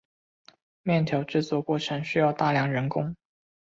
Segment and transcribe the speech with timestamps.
[0.81, 3.15] 面条制作过程需要大量人工。